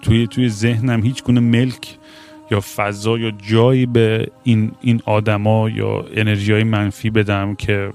[0.03, 1.99] توی توی ذهنم هیچ گونه ملک
[2.51, 7.93] یا فضا یا جایی به این این آدما یا انرژی های منفی بدم که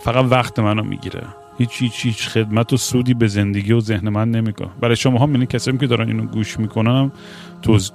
[0.00, 1.22] فقط وقت منو می‌گیره.
[1.58, 5.32] هیچ هیچ هیچ خدمت و سودی به زندگی و ذهن من نمی‌کنه برای شما هم
[5.32, 7.12] یعنی کسایی که دارن اینو گوش می‌کنم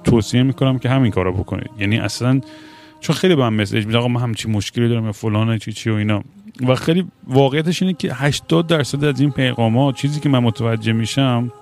[0.04, 1.70] توصیه می‌کنم که همین کارو بکنید.
[1.78, 2.40] یعنی اصلا
[3.00, 5.90] چون خیلی به من مسیج میده آقا من همچی مشکلی دارم یا فلان چی چی
[5.90, 6.22] و اینا.
[6.68, 11.52] و خیلی واقعیتش اینه که 80 درصد از این پیغامات چیزی که من متوجه میشم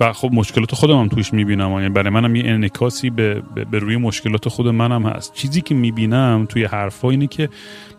[0.00, 1.70] و خب مشکلات خودم هم توش می‌بینم.
[1.70, 5.34] یعنی برای منم یه انکاسی به, به, روی مشکلات خود منم هست.
[5.34, 7.48] چیزی که می‌بینم توی حرفا اینه که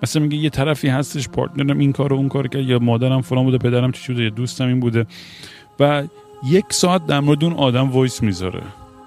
[0.04, 3.44] مثلا میگه یه طرفی هستش partner م این کار اون کار کرد یا مادرم فلان
[3.44, 5.06] بوده پدرم چی بوده یا دوستم این بوده.
[5.80, 6.04] و
[6.48, 8.62] یک ساعت در مورد اون آدم voice می‌ذاره.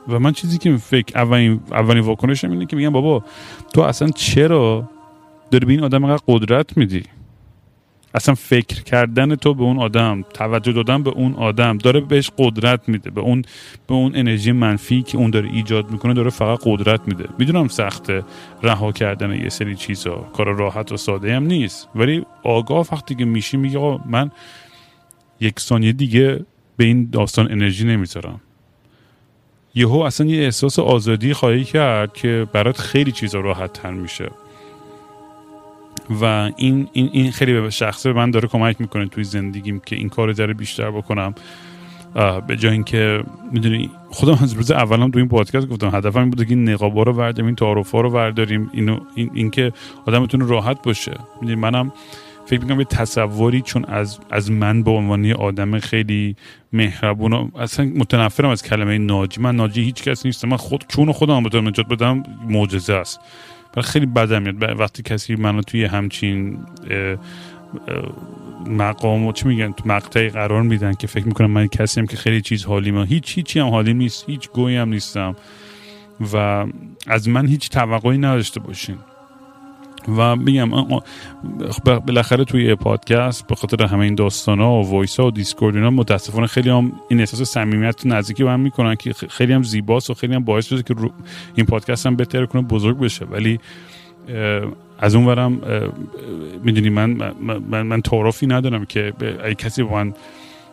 [0.09, 3.25] و من چیزی که فکر اولین اولین واکنشم اینه که میگم بابا
[3.75, 4.89] تو اصلا چرا
[5.51, 7.03] داری به این آدم قدرت میدی؟
[8.15, 12.89] اصلا فکر کردن تو به اون آدم توجه دادن به اون آدم داره بهش قدرت
[12.89, 13.43] میده به اون
[13.87, 17.29] به اون انرژی منفی که اون داره ایجاد می‌کنه داره فقط قدرت میده.
[17.39, 18.25] می‌دونم سخته
[18.63, 21.89] رها کردن یه سری چیزا کار راحت و ساده هم نیست.
[21.95, 24.31] ولی آگاه وقتی که میشی میگه آقا من
[25.41, 26.47] یک ثانیه دیگه
[26.77, 28.41] به این داستان انرژی نمی‌ذارم.
[29.75, 34.31] یهو اصلا یه احساس آزادی خواهی کرد که برات خیلی چیزا راحت تر میشه.
[36.11, 36.25] و
[36.57, 40.33] این, این, این خیلی به شخصه من داره کمک می‌کنه توی زندگیم که این کار
[40.33, 41.35] ذره بیشتر بکنم.
[42.47, 46.45] به جای اینکه می‌دونی خودم از روز اولم تو این پادکست گفتم هدفم این بوده
[46.45, 49.73] که این نقابا رو ورداریم این تعارفا رو ورداریم اینو این اینکه
[50.07, 51.13] آدمتون راحت باشه.
[51.41, 51.93] می‌دونی منم
[52.47, 56.37] فکر می‌کنم یه تصوری چون از از من به عنوان آدم خیلی
[56.73, 59.41] مهربون اصلا متنفرم از کلمه ناجی.
[59.41, 60.49] من ناجی هیچ کس نیستم.
[60.49, 63.21] من خود چون خودم بتونم نجات بدم معجزه است.
[63.73, 64.81] برای خیلی بدم میاد.
[64.81, 66.59] وقتی کسی منو توی همچین
[68.67, 72.17] مقام و چی میگن تو مقطعی قرار میدن که فکر می‌کنم من کسی هم که
[72.17, 75.37] خیلی چیز حالیم هیچ هیچی هم حالیم نیست هیچ گویی هم نیستم.
[76.33, 76.67] و
[77.07, 78.99] از من هیچ توقعی نداشته باشین.
[80.09, 80.71] و میگم
[81.87, 85.91] بالاخره توی پادکست به خاطر همه این داستان ها و voice ها و Discord اینا
[85.91, 90.15] متاسفانه خیلی هم این احساس صمیمیت نزدیکی به هم می‌کنن که خیلی هم زیباست و
[90.15, 90.95] خیلی هم باعث شده که
[91.55, 93.25] این پادکست هم بهتر کنه بزرگ بشه.
[93.25, 93.61] ولی
[94.99, 95.61] از اون ورم
[96.65, 98.03] می‌دونی من من, من, من
[98.43, 99.13] ندارم که
[99.45, 100.15] ای کسی با من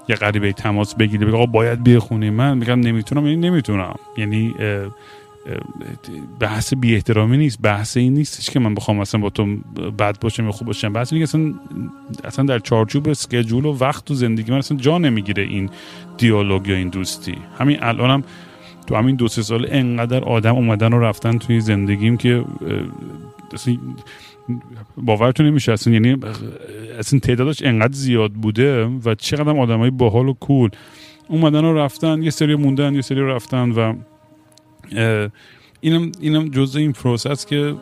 [0.07, 2.29] یه غریبه تماس بگیره بگه باید بخونی.
[2.29, 3.95] من میگم نمی‌تونم یعنی نمی‌تونم.
[4.17, 4.55] یعنی
[6.39, 9.45] بحث بی احترامی نیست بحث این نیستش که من بخوام اصلا با تو
[9.99, 10.93] بد باشم یا خوب باشم.
[10.93, 11.53] بحث اینه اصلا
[12.23, 15.69] اصلا در چارچوب اسکجول و وقت تو زندگی من اصلا جا نمی‌گیره این
[16.17, 17.35] دیالوگ یا این دوستی.
[17.59, 18.23] همین الانم
[18.87, 22.43] تو همین دو سه سال انقدر آدم اومدن و رفتن توی زندگیم که
[23.53, 23.77] اصلا
[24.97, 26.17] باورتون نمیشه اصلا یعنی
[26.99, 30.69] اصلا تعدادش انقدر زیاد بوده و چقدر آدمای باحال و کول.
[31.27, 33.93] اومدن و رفتن یه سری موندن یه سری رفتن و
[35.81, 37.75] اینم اینم جزء این process که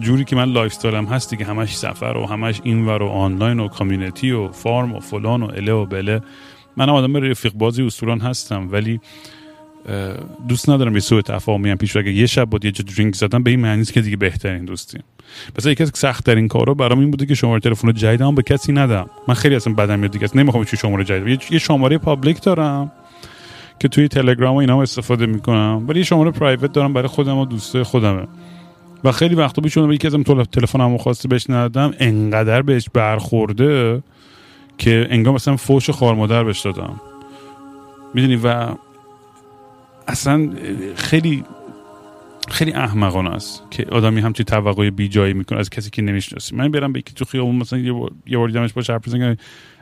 [0.00, 3.68] جوری که من lifestyle م هستی که همش سفر و همش اینور و آنلاین و
[3.68, 6.20] community و farm و فلان و اله و بله.
[6.76, 9.00] من آدم رفیق بازی اصولان هستم ولی
[10.48, 13.42] دوست ندارم یه سوء تفاهمی هم پیش اگه یه شب بود یه جا drink زدم
[13.42, 15.02] به این معنی که دیگه بهترین دوستیم.
[15.54, 18.72] پس یکی از سخت ترین کارا برام این بوده که شماره تلفن جدیدم به کسی
[18.72, 19.10] ندم.
[19.28, 21.42] من خیلی اصلا بدم میاد دیگه نمی‌خوام چی شماره جدید.
[21.50, 22.92] یه شماره public دارم.
[23.82, 25.84] که توی تلگرام و اینا استفاده می‌کنم.
[25.88, 28.26] ولی شماره پرایوت دارم برای خودم و دوسته خودمه.
[29.04, 34.02] و خیلی وقتا پیش یکی ازم تلفنمو خواسته بهش ندادم انقدر بهش برخورده
[34.78, 37.00] که انگار مثلا فوش خار مادر بهش دادم.
[38.14, 38.66] می‌دونی؟ و
[40.08, 40.50] اصلا
[40.94, 41.44] خیلی
[42.48, 46.68] خیلی احمقانه است که آدمی همچی توقع بی جایی می‌کنه از کسی که نمی‌شناسی من
[46.68, 47.78] برم به یکی تو خیابون مثلا
[48.26, 49.36] یه بار دیدمش باشه حرف بزنم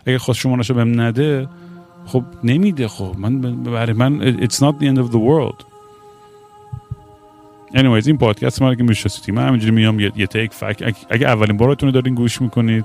[0.07, 1.49] اگه خواست شما نشه بهم نده
[2.13, 2.89] خب نمیده.
[2.89, 5.65] خب من برای من it's not the end of the world.
[7.75, 11.57] Anyways این پادکست من که می‌شناسید من همینجوری میام یه, یه تیک فک اگه اولین
[11.57, 12.85] بارتون دارین گوش می‌کنید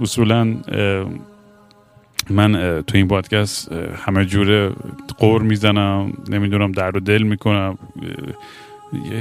[0.00, 0.56] اصولا
[2.30, 4.72] من تو این پادکست همه جوره
[5.18, 7.78] قور می‌زنم نمی‌دونم درد و دل می‌کنم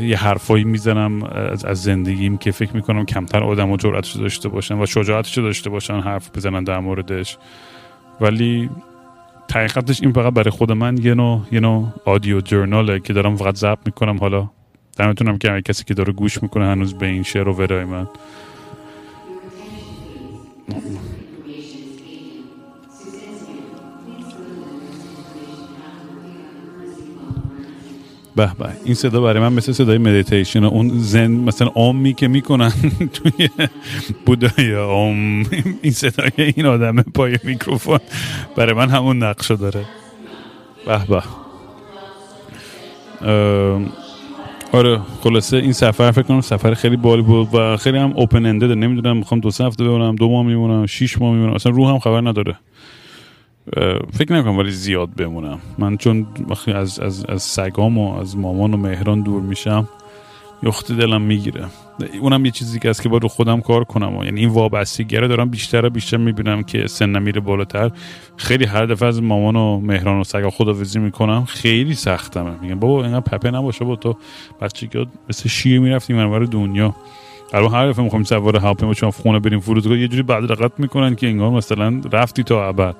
[0.02, 4.82] یه حرفایی می‌زنم از, از زندگیم که فکر می‌کنم کمتر آدم و جرأتش داشته باشن
[4.82, 7.38] و شجاعتش داشته باشن حرف بزنن در موردش.
[8.22, 8.70] ولی
[9.56, 13.56] حقیقتش این فقط برای خود من یه نوع یه نوع آدیو جورناله که دارم فقط
[13.56, 14.18] ضبط می‌کنم.
[14.18, 14.50] حالا
[14.98, 18.08] دمتونم که کسی که داره گوش می‌کنه هنوز به این شعر و ورای من.
[28.38, 28.69] به به.
[28.86, 32.71] این صدا برای من مثل صدای مدیتیشن اون زن مثلا اومی که می‌کنن
[33.13, 33.50] توی
[34.26, 35.43] بودای اوم
[35.82, 38.00] این صدای این آدم پای میکروفون
[38.56, 39.86] برای من همون نقشه داره.
[40.86, 41.23] به به.
[44.71, 48.67] آره خلاصه این سفر فکر کنم سفر خیلی بالی بود و خیلی هم اوپن انده
[48.67, 51.54] نمی‌دونم می‌خوام دو سه هفته بمونم دو ماه میمونم شش ماه میمونم.
[51.54, 52.60] اصلا روح هم خبر نداره.
[54.13, 55.60] فکر نکنم ولی زیاد بمونم.
[55.77, 56.27] من چون
[56.75, 59.88] از, از, از سگام و از مامان و مهران دور میشم
[60.63, 61.65] یخت دلم می‌گیره.
[62.21, 65.17] اونم یه چیزی که است که باید رو خودم کار کنم و یعنی این وابستگی
[65.17, 67.91] رو دارم بیشتر و بیشتر می‌بینم که سنم میره بالاتر.
[68.38, 72.51] خیلی هر دفعه از مامان و مهران و سگا خدافزی می‌کنم خیلی سختمه.
[72.62, 74.15] میگم بابا اینقدر پپه نباشه با تو
[74.62, 76.95] بچگی مثل شیر می‌رفتیم منور دنیا.
[77.53, 81.27] الان هر دفعه می‌خوایم سوار هواپیما خونه بریم فرودگاه یه جوری بعد رقت می‌کنن که
[81.27, 82.95] انگار مثلا رفتی تا ابد.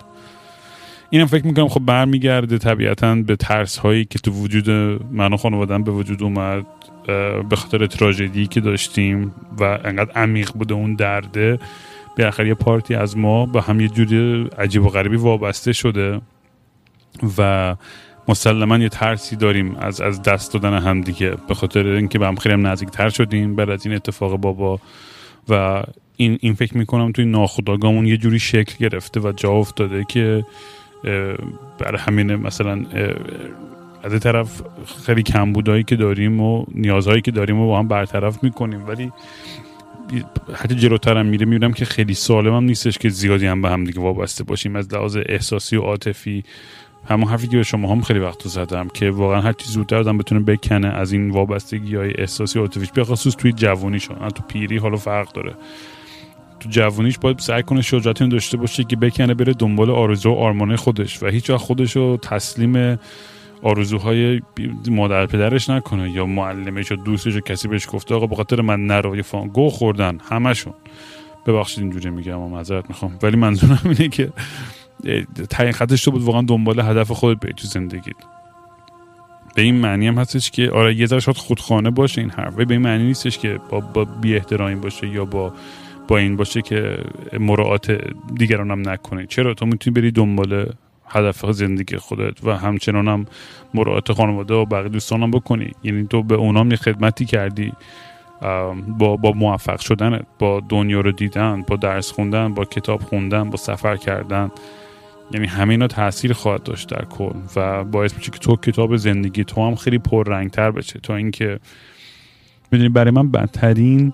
[1.10, 4.70] اینم فکر می‌کنم خب برمیگرده طبیعتا به ترس هایی که تو وجود
[5.12, 6.66] من و خانوادم به وجود اومد
[7.50, 11.60] به خاطر تراژدی که داشتیم و انقدر عمیق بوده اون درده.
[12.18, 16.22] بالاخره یه پارتی از ما به هم یه جوری عجیب و غریبی وابسته شده
[17.38, 17.76] و
[18.28, 21.36] مسلما یه ترسی داریم از از دست دادن هم دیگه.
[21.48, 24.80] به خاطر اینکه به هم خیلی نزدیک تر شدیم بعد از این اتفاق بابا.
[25.50, 25.84] و
[26.18, 30.46] این این فکر می‌کنم توی ناخودآگاهمون یه جوری شکل گرفته و جا افتاده که
[31.80, 32.86] برای همین مثلا
[34.04, 34.62] از این طرف
[35.06, 38.88] خیلی کمبودهایی که داریم و نیازهایی که داریم و با هم برطرف می‌کنیم.
[38.88, 39.12] ولی
[40.54, 44.02] حتی جلوترم میره می‌بینم که خیلی سالم هم نیستش که زیادی هم به هم دیگه
[44.02, 44.76] وابسته باشیم.
[44.76, 46.44] از لحاظ احساسی و عاطفی
[47.10, 50.18] همون حرفی که به شما هم خیلی وقت زدم که واقعا هر چیز زودتر آدم
[50.18, 54.44] بتونه بکنه از این وابستگی های احساسی و عاطفیش به خصوص توی جوانی شد تو
[54.48, 55.54] پیری حالا فرق داره.
[56.60, 60.76] تو جوونیش باید سعی کنه شجاعت داشته باشه که بکنه بره دنبال آرزو و آرمانه
[60.76, 63.00] خودش و هیچ وقت خودش رو تسلیم
[63.62, 64.42] آرزوهای
[64.90, 69.24] مادر پدرش نکنه یا معلمش یا دوستش یا کسی بهش گفته آقا بخاطر من نرو
[69.24, 70.74] فان گو خوردن همشون.
[71.46, 73.20] ببخشید اینجوری میگم و معذرت می‌خوام.
[73.24, 74.30] ولی منظورم اینه که
[75.50, 78.16] تعیین خطش تو بود واقعا دنبال هدف خودت به تو زندگیت
[79.56, 82.74] به این معنی هم هستش که آره یه ذره شاید خودخانه باشه این حرف به
[82.74, 85.54] این معنی نیستش که با, با بی احترامی باشه یا با
[86.08, 86.98] با این باشه که
[87.40, 88.02] مراعات
[88.38, 90.74] دیگران هم نکنی چرا؟ تو می‌تونی بری دنبال
[91.10, 93.26] هدف زندگی خودت و همچنان هم
[93.74, 95.72] مراعات خانواده و بقیه دوستان هم بکنی.
[95.84, 97.74] یعنی تو به اونام یه خدمتی کردی
[98.88, 103.58] با, با موفق شدن با دنیا رو دیدن با درس خوندن با کتاب خوندن با
[103.58, 104.52] سفر کردن.
[105.32, 109.68] یعنی همینا تاثیر خواهد داشت در کل و باعث میشه که تو کتاب زندگی تو
[109.68, 111.00] هم خیلی پررنگتر بشه.
[111.00, 111.60] تا اینکه
[112.72, 114.14] می‌دونی برای من بدترین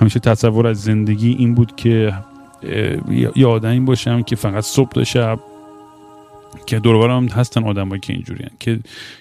[0.00, 2.14] همیشه تصور از زندگی این بود که
[3.36, 5.38] یه آدمی باشم که فقط صبح تا شب
[6.66, 8.78] که دوربرم هستن آدمایی که اینجوری که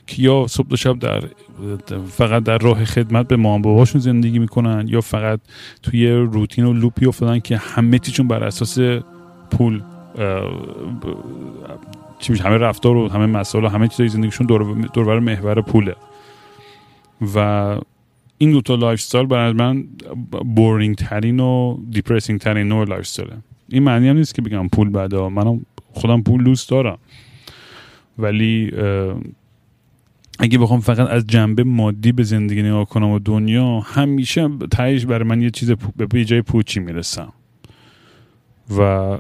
[0.07, 1.23] که یا صبح تا شب در
[2.07, 5.39] فقط در راه خدمت به مامان باباشون زندگی می‌کنن یا فقط
[5.83, 8.79] توی روتین و loop ی افتادن که همه چیشون بر اساس
[9.51, 9.81] پول
[12.19, 14.47] چی همه رفتار و همه مسائل و همه چیزای زندگیشون
[14.93, 15.95] دور محور پوله.
[17.35, 17.77] و
[18.41, 19.87] این دوتا lifestyle برای من
[20.55, 23.29] boring ترین و depressing ترین نوع lifestyle
[23.69, 25.27] این معنی هم نیست که بگم پول بده.
[25.27, 26.97] منم خودم پول دوست دارم.
[28.17, 28.71] ولی
[30.39, 35.27] اگه بخوام فقط از جنبه مادی به زندگی نگاه کنم و دنیا همیشه تهش برای
[35.27, 37.33] من یه چیز به جای پوچی می‌رسم.
[38.77, 39.17] و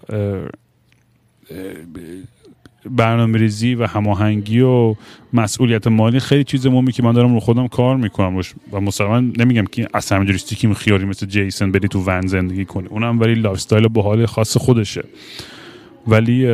[2.85, 4.95] برنامه ریزی و هماهنگی و
[5.33, 8.41] مسئولیت مالی خیلی چیز مهمی که من دارم رو خودم کار می‌کنم.
[8.71, 12.87] و مسلما نمیگم که اصلا همینجوری که خیاری مثل جیسن بری تو ون زندگی کنی.
[12.87, 15.03] اونم ولی lifestyle حال خاص خودشه.
[16.07, 16.47] ولی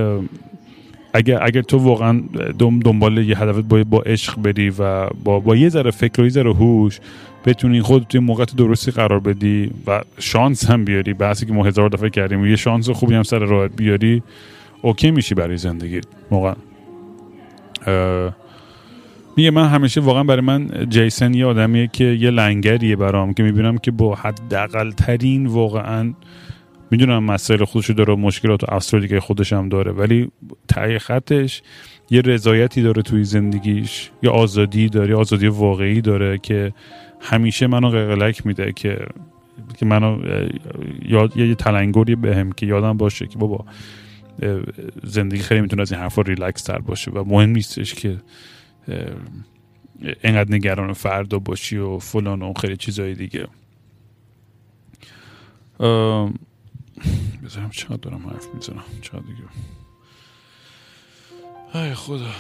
[1.14, 2.24] اگر اگر تو واقعا
[2.60, 6.30] دنبال یه هدفت با با عشق بری و با با یه ذره فکر و یه
[6.30, 7.00] ذره هوش
[7.46, 11.14] بتونی خود توی موقع درستی قرار بدی و شانس هم بیاری.
[11.14, 14.24] بحثی که ما هزار دفعه کردیم یه شانس خوبی هم سر راهت بیاری
[14.86, 16.02] OK میشی برای زندگی.
[16.32, 16.56] واقعا.
[19.38, 23.78] میگه من همیشه واقعا برای من جیسن یه آدمیه که یه لنگریه برام که می‌بینم
[23.78, 26.14] که با حداقل ترین واقعا
[26.92, 30.32] می‌دونم مسائل خودشو داره مشکلات و افسردگی که خودش هم داره ولی
[30.68, 31.62] تایی خطش
[32.10, 36.74] یه رضایتی داره توی زندگیش یه آزادی داره آزادی واقعی داره که
[37.22, 38.98] همیشه منو قلقلک میده که
[39.78, 40.20] که منو
[41.10, 43.66] یاد یه تلنگری بهم که یادم باشه که بابا
[45.04, 48.22] زندگی خیلی می‌تونه از این حرفا ریلکس تر باشه و مهم نیستش که
[50.24, 53.48] اینقدر نگران فردا باشی و فلان و خیلی چیزهای دیگه.
[57.44, 59.44] بذارم چقدر دارم حرف می‌زنم چقدر دیگه.
[61.76, 62.32] ای خدا.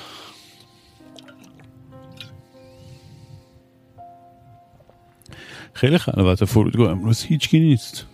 [5.74, 8.06] خیلی خلوت فرودگاه امروز هیچکی نیست.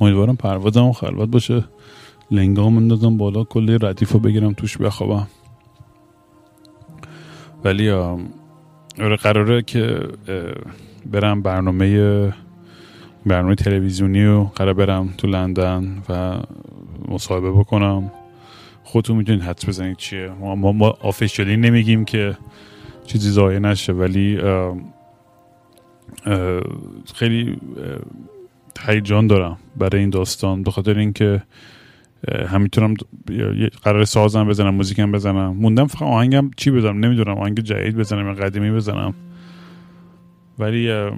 [0.00, 1.64] امیدوارم پروازم خلوت باشه.
[2.30, 5.26] لنگام اندازم بالا کلی ردیف رو بگیرم توش بخوابم.
[7.64, 10.00] ولی آره قراره که
[11.06, 12.34] برم برنامه
[13.26, 16.40] برنامه تلویزیونی و قرار برم تو لندن و
[17.08, 18.12] مصاحبه بکنم.
[18.84, 20.30] خودتون می‌تونید حدس بزنید چیه.
[20.40, 22.36] ما, ما, ما آفیشیالی نمیگیم که
[23.06, 24.40] چیزی ضایع نشه ولی
[27.14, 27.56] خیلی
[28.86, 30.62] هیجان دارم برای این داستان.
[30.62, 31.42] به خاطر اینکه
[32.48, 32.94] هم می‌تونم
[33.82, 35.56] قرار سازم بزنم موزیکم بزنم.
[35.56, 39.14] موندم فقط آهنگم چی بزنم؟ نمی‌دونم آهنگ جدید بزنم یا قدیمی بزنم.
[40.58, 41.10] ولی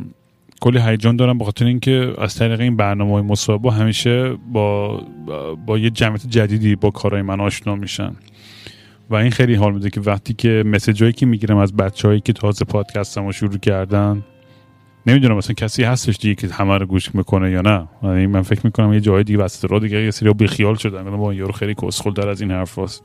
[0.60, 5.00] کلی هیجان دارم بخاطر اینکه از طریق این برنامه های مصاحبه همیشه با
[5.66, 8.12] با یه جمعیت جدیدی با کارهای من آشنا میشن.
[9.10, 12.32] و این خیلی حال میده که وقتی که مسیج هایی که می‌گیرم از بچههایی که
[12.32, 14.22] تازه پادکستم رو شروع کردن
[15.06, 17.88] نمی‌دونم مثلا کسی هستش دیگه که همه رو گوش می‌کنه یا نه.
[18.02, 21.16] یعنی من فکر می‌کنم یه جای دیگه وسط رو دیگه یه سری بیخیال شدن.
[21.16, 23.02] با یارو خیلی کسخل در از این حرف هست.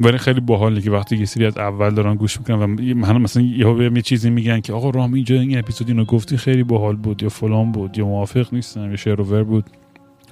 [0.00, 3.42] ولی خیلی باحاله که وقتی یه سری از اول دارن گوش می‌کنن و من مثلا
[3.42, 7.28] یه چیزی میگن که آقا رام اینجا این اپیزود اینو گفتی خیلی باحال بود یا
[7.28, 9.64] فلان بود یا موافق نیستم یا شعر ور بود.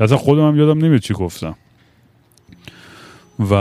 [0.00, 1.54] اصلا خودم هم یادم نمیاد چی گفتم.
[3.40, 3.54] و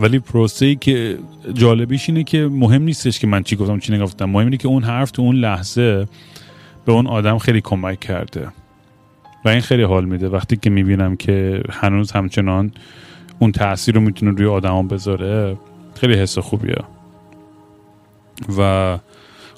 [0.00, 1.18] ولی پروسه که
[1.54, 4.24] جالبیش اینه که مهم نیستش که من چی گفتم چی نگفتم.
[4.24, 6.08] مهم اینه که اون حرف تو اون لحظه
[6.84, 8.48] به اون آدم خیلی کمک کرده.
[9.44, 10.28] و این خیلی حال میده.
[10.28, 12.72] وقتی که می‌بینم که هنوز همچنان
[13.38, 15.56] اون تاثیر رو می‌تونه روی آدما بذاره
[16.00, 16.76] خیلی حس خوبیه.
[18.58, 18.98] و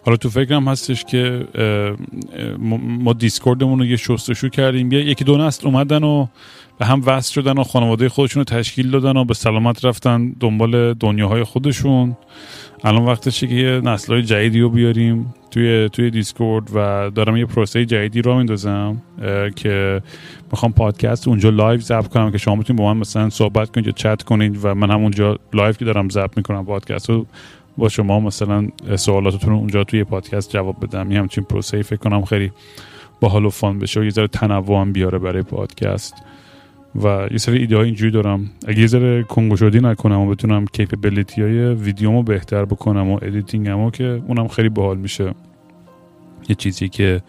[0.05, 1.47] حالا تو فکرم هستش که
[2.83, 4.93] ما دیسکوردمون رو یه شستشو کردیم.
[4.93, 6.27] یکی دو نسل اومدن و
[6.79, 10.95] به هم وصل شدن و خانواده خودشون رو تشکیل دادن و به سلامت رفتن دنبال
[10.95, 12.17] دنیاهای خودشون.
[12.85, 17.45] الان وقتشه که یه نسل های جدیدی رو بیاریم توی توی Discord و دارم یه
[17.45, 19.03] پروسه جدیدی را میندازم
[19.57, 20.03] که
[20.53, 23.93] می‌خوام پادکست اونجا live ضبط کنم که شما می‌تونید با من مثلا صحبت کنید یا
[23.93, 27.27] چت کنید و من هم اونجا live که دارم ضبط می‌کنم پادکست رو
[27.79, 31.13] با شما مثلا سوالاتتون اونجا توی پادکست جواب بدم.
[31.13, 32.53] یه همچین پروسه فکر کنم خیلی
[33.21, 36.15] باحال و fun بشه و یه ذره تنوع هم بیاره برای پادکست.
[37.03, 38.51] و یه سری ایده های اینجوری دارم.
[38.67, 43.76] اگه یه ذره کون گشادی نکنم و بتونم capability های ویدیومو بهتر بکنم و editing
[43.76, 45.35] مو که اونم خیلی باحال میشه.
[46.49, 47.23] یه چیزی که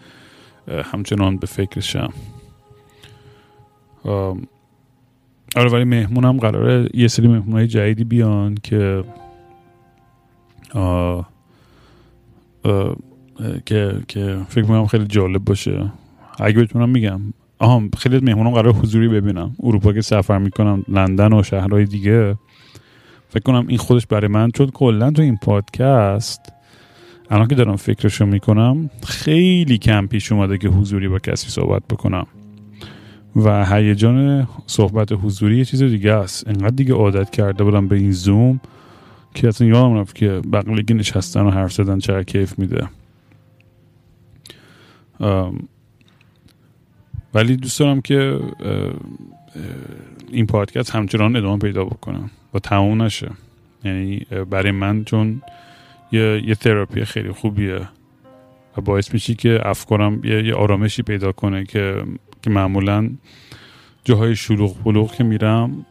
[0.84, 2.12] همچنان به فکرشم.
[5.56, 9.04] آره ولی مهمونم قراره یه سری مهمونای جدیدی بیان که
[10.74, 11.28] آه
[13.66, 15.92] که که فکر می‌کنم خیلی جالب باشه.
[16.38, 17.20] اگه بتونم میگم.
[17.60, 22.36] آها خیلی مهمونم قرار حضوری ببینم اروپا که سفر می‌کنم لندن و شهرهای دیگه.
[23.28, 26.52] فکر کنم این خودش برای من چون کلا تو این پادکست
[27.30, 32.26] الان که دارم فکرشو می‌کنم خیلی کم پیش اومده که حضوری با کسی صحبت بکنم.
[33.36, 36.48] و هیجان صحبت حضوری یه چیز دیگه است.
[36.48, 38.60] انقدر دیگه عادت کرده بودم به این زوم
[39.34, 42.88] که اصلا یادم رفت که بقیه نشستن و حرف زدن چقدر کیف میده.
[47.34, 48.40] ولی دوست دارم که
[50.30, 53.30] این پادکست همچنان ادامه پیدا بکنم و تموم نشه.
[53.84, 55.42] یعنی برای من چون
[56.12, 57.80] یه, یه تراپی خیلی خوبیه
[58.76, 62.04] و باعث میشه که افکارم یه, یه آرامشی پیدا کنه که
[62.42, 63.10] که معمولا
[64.04, 65.86] جاهای شلوغ بلوغ که میرم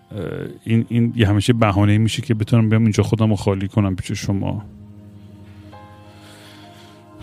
[0.63, 4.11] این این یه همیشه بهانه میشه که بتونم بیام اینجا خودم رو خالی کنم پیش
[4.11, 4.65] شما.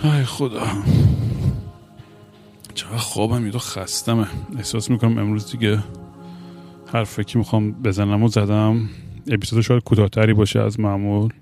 [0.05, 0.63] ای خدا.
[2.77, 4.27] چقدر خوابم یه خستمه.
[4.57, 5.79] احساس می‌کنم امروز دیگه
[6.93, 8.89] حرفی که می‌خوام بزنم و زدم.
[9.31, 11.33] اپیزود شاید کوتاهتری باشه از معمول.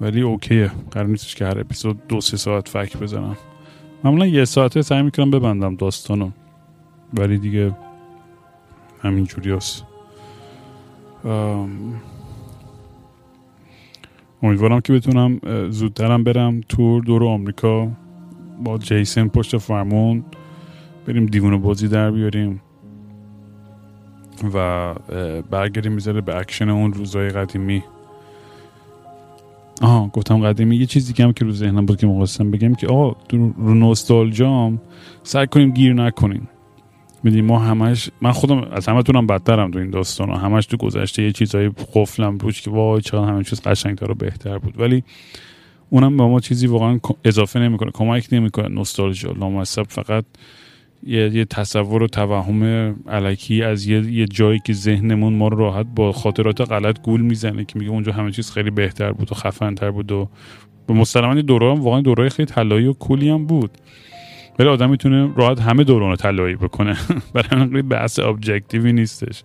[0.00, 0.70] ولی اوکیه.
[0.90, 3.36] قرار نیستش که هر اپیزود دو سه ساعت فک بزنم.
[4.04, 6.30] معمولا یه ساعته سعی می‌کنم ببندم داستانو.
[7.14, 7.76] ولی دیگه
[9.02, 9.84] همین جوری هست.
[14.42, 15.40] امیدوارم که بتونم
[15.70, 17.88] زودترم برم تور دور آمریکا
[18.64, 20.24] با جیسن پشت فرمون.
[21.06, 22.60] بریم دیوونه بازی در بیاریم
[24.54, 24.94] و
[25.50, 27.82] برگردیم یه ذره به اکشن اون روزای قدیمی.
[29.82, 32.86] آها گفتم قدیمی یه چیزی که هم که رو ذهنم بود که مقاسم بگم که
[32.86, 33.16] آه
[33.56, 34.80] رو نوستالژام
[35.22, 36.48] سعی کنیم گیر نکنیم.
[37.22, 40.76] می‌دونی ما همش من خودم از همه تونم بدترم تو این داستان و همش تو
[40.76, 44.80] گذشته یه چیزایی قفلم روش که وای چقدر همه چیز قشنگتر و بهتر بود.
[44.80, 45.04] ولی
[45.90, 48.68] اونم با ما چیزی واقعا اضافه نمی‌کنه کمک نمی‌کنه.
[48.68, 50.24] نوستالژیا لامصب فقط
[51.06, 52.64] یه, یه تصور و توهم
[53.08, 57.64] علکی از یه, یه جایی که ذهنمون ما رو راحت با خاطرات غلط گول می‌زنه
[57.64, 60.28] که میگه اونجا همه چیز خیلی بهتر بود و خفنتر بود و
[60.86, 63.70] به مسلمان دوره هم واقعا دوره خیلی طلایی و کولی هم بود.
[64.58, 66.96] ولی آدم می‌تونه راحت همه دوران رو طلایی بکنه.
[67.34, 69.42] برای من بحث ابجکتیوی نیستش.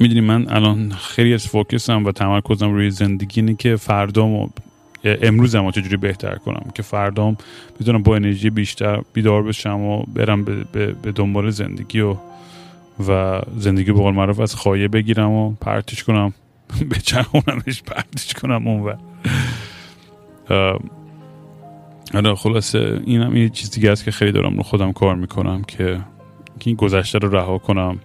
[0.00, 4.50] می‌دونی من الان خیلی از فوکسم و تمرکزم روی زندگی اینه که فردام
[5.06, 7.36] امروزم چجوری بهتر کنم که فردام
[7.80, 12.16] بتونم با انرژی بیشتر بیدار بشم و برم به, به, به دنبال زندگی و
[13.08, 16.34] و زندگی به قول معروف از خایه بگیرم و پرتش کنم.
[16.90, 18.92] به چرخونمش پرتش کنم و
[22.14, 26.00] آره خلاصه اینم یه چیز دیگه است که خیلی دارم رو خودم کار می‌کنم که
[26.64, 27.98] این گذشته رو رها کنم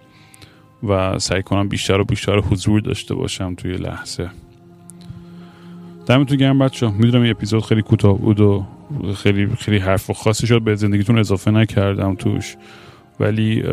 [0.84, 4.30] و سعی کنم بیشتر و بیشتر حضور داشته باشم توی لحظه.
[6.06, 8.66] دمتون گرم بچه می‌دونم این اپیزود خیلی کوتاه بود و
[9.16, 10.62] خیلی خیلی حرف و خاصی شد.
[10.62, 12.56] به زندگیتون اضافه نکردم توش.
[13.20, 13.64] ولی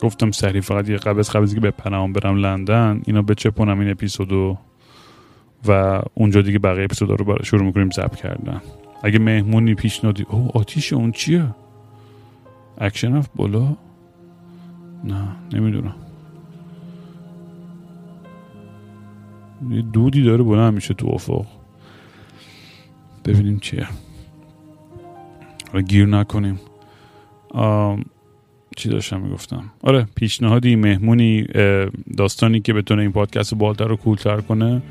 [0.00, 3.02] گفتم سری فقط یه قبض قبضی که به پناهم برم لندن.
[3.06, 4.58] اینا بچپونم این اپیزودو
[5.68, 8.60] و اونجا دیگه بقیه اپیزود رو شروع می‌کنیم ضبط کردن.
[9.02, 11.46] اگه مهمونی پیشنهادی او آتیش اون چیه؟
[12.78, 13.76] اکشن اف بالا؟
[15.04, 15.94] نه نمی‌دونم.
[19.70, 21.46] یه دودی داره بلند میشه تو افق.
[23.24, 23.86] ببینیم چیه.
[25.88, 26.60] گیر نکنیم.
[28.76, 31.46] چی داشتم می‌گفتم؟ آره پیشنهادی مهمونی
[32.16, 34.82] داستانی که بتونه این پادکست رو بالتر و کولتر کنه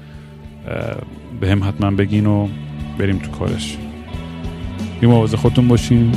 [1.40, 2.48] به هم حتما بگین و
[2.98, 3.78] بریم تو کارش.
[5.02, 6.12] بی مواظب خودتون باشین.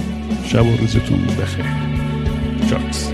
[0.45, 1.67] شب و روزتون بخیر.
[2.71, 3.13] جاکس